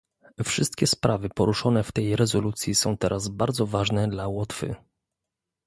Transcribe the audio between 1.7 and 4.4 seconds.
w tej rezolucji są teraz bardzo ważne dla